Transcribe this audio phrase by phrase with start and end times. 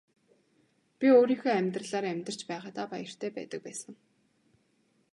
[0.99, 3.93] Би өөрийнхөө амьдралаар амьдарч байгаадаа баяртай байдаг байсан.